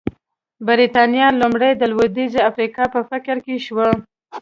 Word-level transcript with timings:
برېټانیا 0.67 1.27
لومړی 1.41 1.71
د 1.75 1.83
لوېدیځې 1.91 2.39
افریقا 2.49 2.83
په 2.93 3.01
فکر 3.09 3.35
کې 3.45 3.55
شوه. 3.65 3.87